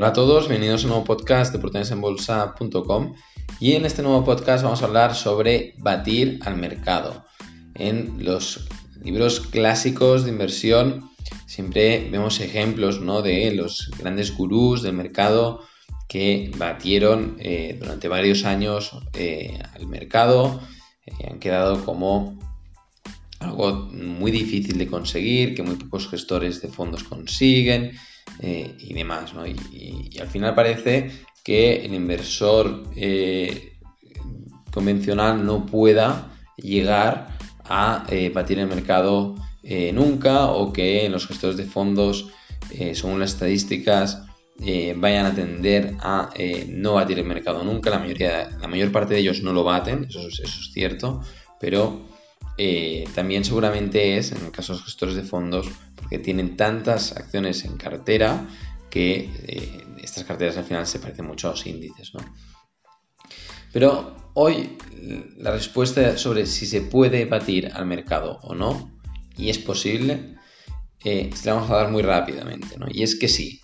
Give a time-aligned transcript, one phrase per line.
[0.00, 3.16] Hola a todos, bienvenidos a un nuevo podcast de oportunidadesenbolsa.com
[3.60, 7.26] y en este nuevo podcast vamos a hablar sobre batir al mercado.
[7.74, 8.66] En los
[9.02, 11.10] libros clásicos de inversión
[11.44, 13.20] siempre vemos ejemplos ¿no?
[13.20, 15.66] de los grandes gurús del mercado
[16.08, 20.62] que batieron eh, durante varios años eh, al mercado
[21.04, 22.38] y han quedado como
[23.38, 27.92] algo muy difícil de conseguir, que muy pocos gestores de fondos consiguen
[28.40, 29.34] eh, y demás.
[29.34, 29.46] ¿no?
[29.46, 31.10] Y, al final parece
[31.44, 33.78] que el inversor eh,
[34.72, 39.36] convencional no pueda llegar a eh, batir el mercado
[39.92, 42.30] nunca o que los gestores de fondos,
[42.94, 44.22] según las estadísticas,
[44.96, 46.30] vayan a tender a
[46.68, 47.90] no batir el mercado nunca.
[47.90, 51.20] La, mayoría, la mayor parte de ellos no lo baten, eso, eso es cierto,
[51.60, 52.00] pero
[52.62, 57.16] eh, también seguramente es, en el caso de los gestores de fondos, porque tienen tantas
[57.16, 58.46] acciones en cartera
[58.90, 62.12] que eh, estas carteras al final se parecen mucho a los índices.
[62.12, 62.20] ¿no?
[63.72, 64.76] Pero hoy
[65.38, 69.00] la respuesta sobre si se puede batir al mercado o no,
[69.38, 70.34] y es posible,
[71.02, 72.76] eh, se la vamos a dar muy rápidamente.
[72.76, 72.88] ¿no?
[72.90, 73.58] Y es que sí.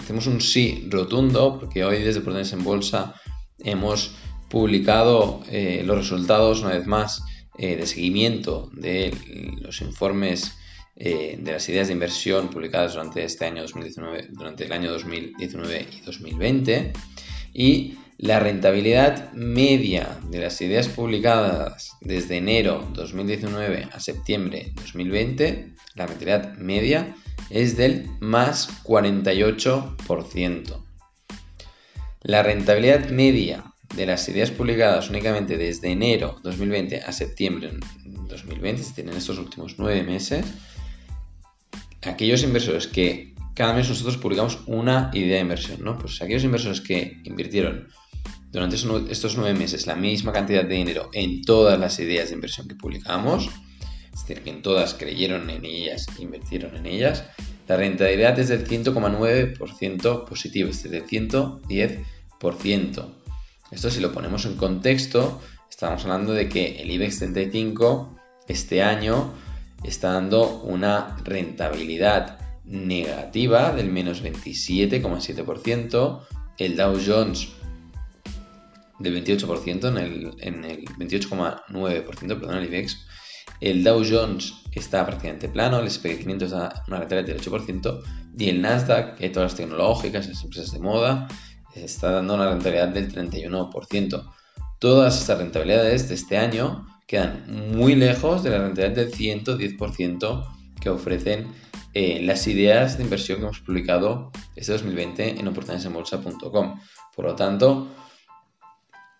[0.00, 3.14] hacemos un sí rotundo, porque hoy desde Prudence en Bolsa
[3.58, 4.16] hemos
[4.48, 7.22] publicado eh, los resultados, una vez más,
[7.58, 9.12] eh, de seguimiento de
[9.60, 10.52] los informes
[10.98, 15.86] eh, de las ideas de inversión publicadas durante este año 2019, durante el año 2019
[15.92, 16.92] y 2020.
[17.52, 26.06] Y la rentabilidad media de las ideas publicadas desde enero 2019 a septiembre 2020, la
[26.06, 27.14] rentabilidad media
[27.50, 30.82] es del más 48%.
[32.22, 37.70] La rentabilidad media de las ideas publicadas únicamente desde enero 2020 a septiembre
[38.04, 40.44] 2020, es decir, en estos últimos nueve meses,
[42.02, 45.98] aquellos inversores que cada mes nosotros publicamos una idea de inversión, ¿no?
[45.98, 47.88] Pues aquellos inversores que invirtieron
[48.52, 52.68] durante estos nueve meses la misma cantidad de dinero en todas las ideas de inversión
[52.68, 53.48] que publicamos,
[54.12, 57.24] es decir, que en todas creyeron en ellas, invirtieron en ellas,
[57.68, 63.15] la rentabilidad es del 100,9% positivo, es decir, del 110%.
[63.70, 68.16] Esto si lo ponemos en contexto, estamos hablando de que el IBEX 35
[68.46, 69.32] este año
[69.82, 76.20] está dando una rentabilidad negativa del menos 27,7%,
[76.58, 77.48] el Dow Jones
[78.98, 83.06] del 28% en el, en el 28,9%, perdón, el IBEX,
[83.60, 88.02] el Dow Jones está prácticamente plano, el SP 500 da una rentabilidad del 8%
[88.38, 91.28] y el Nasdaq, que todas las tecnológicas, las empresas de moda,
[91.84, 94.32] está dando una rentabilidad del 31%.
[94.78, 100.46] Todas estas rentabilidades de este año quedan muy lejos de la rentabilidad del 110%
[100.80, 101.48] que ofrecen
[101.94, 106.80] eh, las ideas de inversión que hemos publicado este 2020 en oportunidadesenbolsa.com.
[107.14, 107.88] Por lo tanto,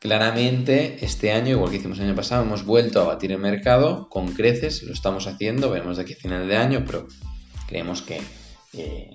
[0.00, 4.08] claramente este año, igual que hicimos el año pasado, hemos vuelto a batir el mercado
[4.10, 7.08] con creces, lo estamos haciendo, veremos de aquí a final de año, pero
[7.66, 8.20] creemos que
[8.74, 9.10] eh,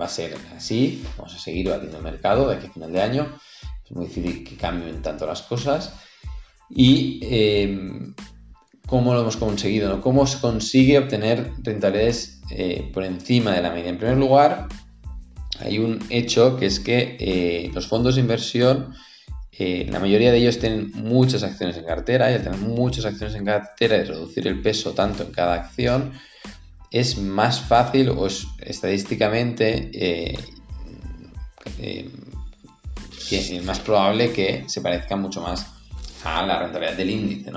[0.00, 3.02] va a ser así, vamos a seguir batiendo el mercado de aquí a final de
[3.02, 3.38] año,
[3.84, 5.94] es muy difícil que cambien tanto las cosas.
[6.70, 7.78] Y eh,
[8.86, 10.00] cómo lo hemos conseguido, ¿no?
[10.00, 13.90] cómo se consigue obtener rentabilidades eh, por encima de la media.
[13.90, 14.68] En primer lugar,
[15.60, 18.94] hay un hecho que es que eh, los fondos de inversión,
[19.58, 23.44] la mayoría de ellos tienen muchas acciones en cartera y al tener muchas acciones en
[23.44, 26.14] cartera y reducir el peso tanto en cada acción,
[26.92, 30.38] es más fácil o es estadísticamente eh,
[31.78, 32.10] eh,
[33.30, 35.66] es más probable que se parezca mucho más
[36.24, 37.50] a la rentabilidad del índice,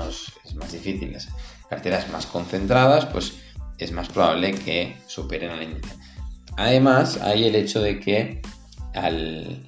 [0.46, 1.12] es, más difícil.
[1.12, 1.28] Las
[1.70, 3.34] carteras más concentradas, pues
[3.78, 5.94] es más probable que superen al índice.
[6.58, 8.42] Además, hay el hecho de que
[8.94, 9.66] al,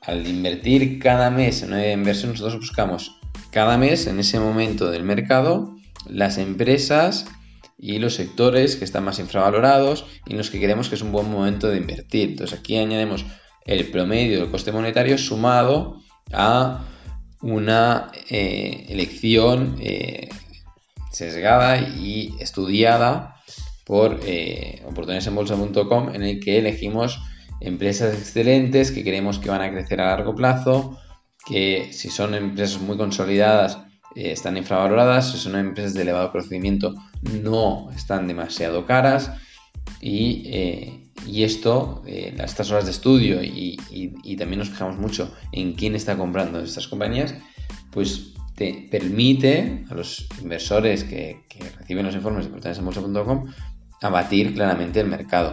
[0.00, 3.18] al invertir cada mes en una inversión, nosotros buscamos
[3.50, 5.76] cada mes en ese momento del mercado
[6.06, 7.26] las empresas
[7.78, 11.12] y los sectores que están más infravalorados y en los que creemos que es un
[11.12, 12.30] buen momento de invertir.
[12.30, 13.24] Entonces aquí añadimos
[13.64, 16.00] el promedio del coste monetario sumado
[16.32, 16.84] a
[17.40, 20.28] una eh, elección eh,
[21.12, 23.36] sesgada y estudiada
[23.84, 24.82] por eh,
[26.14, 27.20] en el que elegimos
[27.60, 30.98] empresas excelentes que creemos que van a crecer a largo plazo,
[31.46, 33.78] que si son empresas muy consolidadas
[34.14, 36.94] eh, están infravaloradas, son empresas de elevado procedimiento,
[37.42, 39.30] no están demasiado caras
[40.00, 43.76] y, eh, esto, eh, estas horas de estudio y,
[44.36, 47.34] también nos fijamos mucho en quién está comprando estas compañías,
[47.90, 51.44] pues te permite a los inversores que,
[51.78, 53.46] reciben los informes de portalesembolsa.com
[54.02, 55.52] abatir claramente el mercado.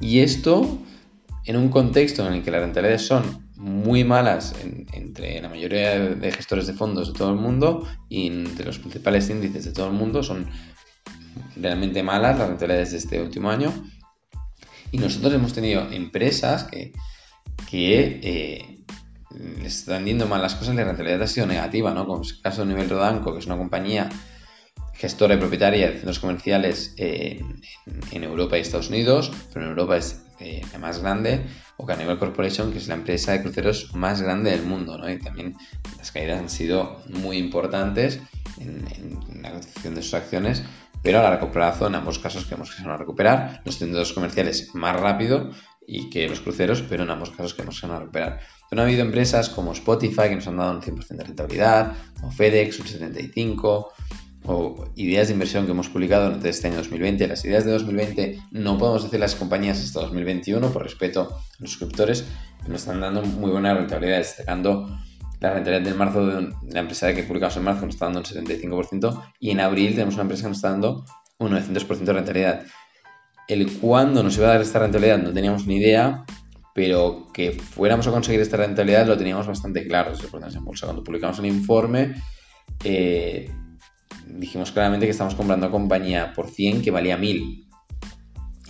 [0.00, 0.78] Y esto
[1.44, 4.54] en un contexto en el que las rentabilidades son muy malas
[4.92, 9.30] entre la mayoría de gestores de fondos de todo el mundo y entre los principales
[9.30, 10.48] índices de todo el mundo son
[11.56, 13.72] realmente malas las rentabilidades de este último año.
[14.90, 16.92] Y nosotros hemos tenido empresas que,
[17.68, 18.84] que eh,
[19.60, 22.06] les están yendo mal las cosas y la rentabilidad ha sido negativa, ¿no?
[22.06, 24.08] Como es el caso de Nivel Rodanco, que es una compañía
[24.94, 27.60] gestora y propietaria de centros comerciales en,
[28.12, 31.44] Europa y Estados Unidos, pero en Europa es eh, la más grande,
[31.76, 35.10] o Carnival Corporation, que es la empresa de cruceros más grande del mundo, ¿no?
[35.10, 35.56] Y también
[35.98, 38.20] las caídas han sido muy importantes
[38.58, 40.62] en, en la cotización de sus acciones,
[41.02, 43.60] pero a largo plazo en ambos casos creemos que se van a recuperar.
[43.64, 45.50] Los centros comerciales más rápido
[45.86, 48.40] y que los cruceros, pero en ambos casos creemos que se van a recuperar.
[48.70, 51.92] Pero ha habido empresas como Spotify que nos han dado un 100% de rentabilidad,
[52.22, 53.88] o FedEx, un 75%,
[54.46, 57.26] o ideas de inversión que hemos publicado desde este año 2020.
[57.28, 61.70] Las ideas de 2020 no podemos decir las compañías hasta 2021 por respeto a los
[61.70, 62.24] suscriptores,
[62.68, 64.98] nos están dando muy buena rentabilidad, destacando
[65.40, 68.24] la rentabilidad del marzo de la empresa que publicamos en marzo nos está dando un
[68.24, 71.04] 75% y en abril tenemos una empresa que nos está dando
[71.38, 72.62] un 900% de rentabilidad.
[73.46, 76.24] El cuándo nos iba a dar esta rentabilidad no teníamos ni idea,
[76.74, 80.86] pero que fuéramos a conseguir esta rentabilidad lo teníamos bastante claro desde en bolsa.
[80.86, 82.14] Cuando publicamos el informe,
[82.82, 83.50] eh,
[84.34, 87.66] dijimos claramente que estamos comprando compañía por 100 que valía 1000.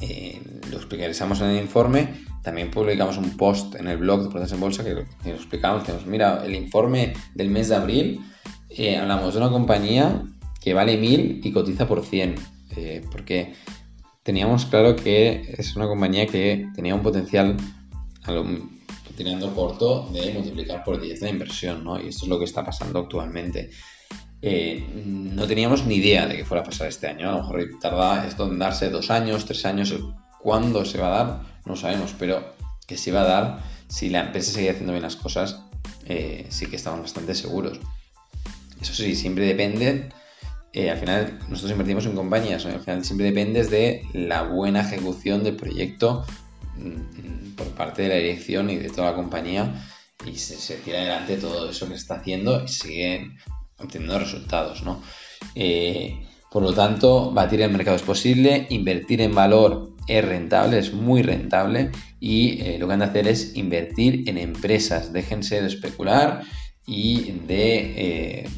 [0.00, 2.24] Eh, lo explicamos en el informe.
[2.42, 5.84] También publicamos un post en el blog de Procesos en Bolsa que, lo explicamos.
[6.06, 8.20] mira, el informe del mes de abril,
[8.68, 10.22] eh, hablamos de una compañía
[10.60, 12.34] que vale 1000 y cotiza por 100.
[13.10, 13.54] porque
[14.22, 17.56] teníamos claro que es una compañía que tenía un potencial
[18.24, 18.44] a lo,
[19.16, 22.00] tirando corto de multiplicar por 10 la inversión, ¿no?
[22.00, 23.70] Y esto es lo que está pasando actualmente.
[24.42, 27.28] Eh, no teníamos ni idea de que fuera a pasar este año.
[27.28, 29.94] A lo mejor tarda esto en darse dos años, tres años.
[30.40, 31.40] ¿Cuándo se va a dar?
[31.64, 32.54] No sabemos, pero
[32.86, 33.58] que se va a dar
[33.88, 35.60] si la empresa sigue haciendo bien las cosas,
[36.06, 37.80] eh, sí que estamos bastante seguros.
[38.80, 40.10] Eso sí, siempre depende.
[40.72, 45.44] Eh, al final, nosotros invertimos en compañías, al final siempre depende de la buena ejecución
[45.44, 46.26] del proyecto
[46.76, 49.86] Mm, por parte de la dirección y de toda la compañía
[50.26, 53.38] y se, tira adelante todo eso que se está haciendo y siguen
[53.84, 55.02] obteniendo resultados, ¿no?
[55.54, 60.92] Eh, por lo tanto, batir el mercado es posible, invertir en valor es rentable, es
[60.92, 61.90] muy rentable
[62.20, 66.42] y eh, lo que han de hacer es invertir en empresas, déjense de especular
[66.86, 68.48] y de eh,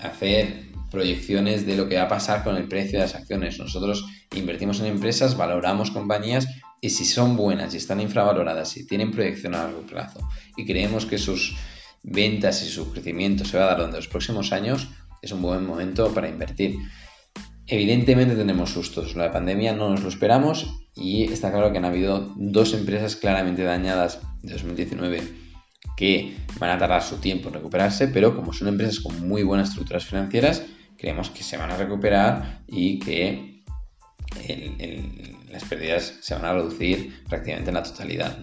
[0.00, 3.58] hacer proyecciones de lo que va a pasar con el precio de las acciones.
[3.58, 6.46] Nosotros invertimos en empresas, valoramos compañías
[6.80, 10.20] y si son buenas y están infravaloradas y tienen proyección a largo plazo
[10.56, 11.56] y creemos que sus
[12.02, 14.88] ventas y su crecimiento se va a dar durante los próximos años,
[15.22, 16.76] es un buen momento para invertir.
[17.66, 22.32] Evidentemente tenemos sustos, la pandemia no nos lo esperamos y está claro que han habido
[22.36, 25.22] dos empresas claramente dañadas de 2019
[25.96, 29.70] que van a tardar su tiempo en recuperarse, pero como son empresas con muy buenas
[29.70, 30.62] estructuras financieras,
[30.96, 33.64] creemos que se van a recuperar y que
[35.50, 38.38] las pérdidas se van a reducir prácticamente en la totalidad.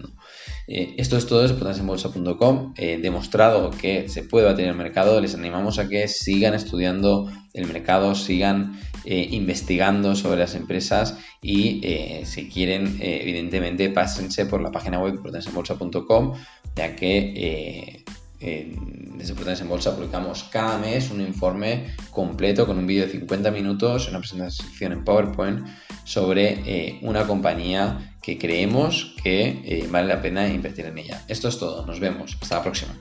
[0.68, 2.74] Eh, esto es todo desde potenciaenbolsa.com.
[2.76, 5.20] He demostrado que se puede batir el mercado.
[5.20, 11.80] Les animamos a que sigan estudiando el mercado, sigan eh, investigando sobre las empresas y
[11.84, 16.34] eh, si quieren, evidentemente, pásense por la página web potenciaenbolsa.com,
[16.74, 18.04] ya que
[18.38, 23.50] desde Potencia en Bolsa publicamos cada mes un informe completo con un vídeo de 50
[23.50, 25.66] minutos, una presentación en PowerPoint
[26.04, 31.22] sobre eh, una compañía que creemos que eh, vale la pena invertir en ella.
[31.28, 32.94] Esto es todo, nos vemos, hasta la próxima.